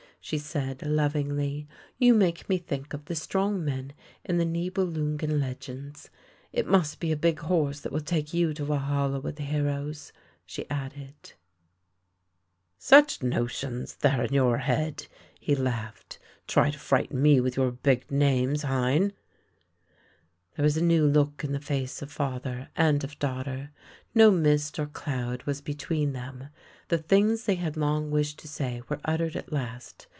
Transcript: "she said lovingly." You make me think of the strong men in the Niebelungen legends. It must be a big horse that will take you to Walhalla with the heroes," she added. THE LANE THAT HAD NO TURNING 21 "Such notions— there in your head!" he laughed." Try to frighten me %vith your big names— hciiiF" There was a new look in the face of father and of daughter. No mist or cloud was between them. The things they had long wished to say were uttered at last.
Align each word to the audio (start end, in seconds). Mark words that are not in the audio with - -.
"she 0.31 0.37
said 0.37 0.85
lovingly." 0.85 1.67
You 1.97 2.13
make 2.13 2.47
me 2.47 2.59
think 2.59 2.93
of 2.93 3.05
the 3.05 3.15
strong 3.15 3.65
men 3.65 3.91
in 4.23 4.37
the 4.37 4.45
Niebelungen 4.45 5.39
legends. 5.39 6.11
It 6.53 6.67
must 6.67 6.99
be 6.99 7.11
a 7.11 7.17
big 7.17 7.39
horse 7.39 7.79
that 7.79 7.91
will 7.91 8.01
take 8.01 8.31
you 8.31 8.53
to 8.53 8.63
Walhalla 8.63 9.19
with 9.19 9.37
the 9.37 9.41
heroes," 9.43 10.13
she 10.45 10.69
added. 10.69 11.15
THE 11.23 11.29
LANE 12.91 12.91
THAT 12.91 12.95
HAD 12.99 12.99
NO 12.99 12.99
TURNING 12.99 13.07
21 13.07 13.07
"Such 13.07 13.23
notions— 13.63 13.95
there 14.03 14.23
in 14.23 14.33
your 14.35 14.57
head!" 14.59 15.07
he 15.39 15.55
laughed." 15.55 16.19
Try 16.47 16.69
to 16.69 16.77
frighten 16.77 17.19
me 17.19 17.39
%vith 17.39 17.55
your 17.57 17.71
big 17.71 18.11
names— 18.11 18.63
hciiiF" 18.63 19.13
There 20.55 20.63
was 20.63 20.77
a 20.77 20.83
new 20.83 21.07
look 21.07 21.43
in 21.43 21.51
the 21.51 21.59
face 21.59 22.03
of 22.03 22.11
father 22.11 22.69
and 22.75 23.03
of 23.03 23.17
daughter. 23.17 23.71
No 24.13 24.29
mist 24.29 24.77
or 24.77 24.85
cloud 24.85 25.41
was 25.43 25.61
between 25.61 26.13
them. 26.13 26.49
The 26.89 26.97
things 26.99 27.45
they 27.45 27.55
had 27.55 27.75
long 27.75 28.11
wished 28.11 28.37
to 28.39 28.47
say 28.47 28.83
were 28.87 29.01
uttered 29.03 29.35
at 29.35 29.51
last. 29.51 30.05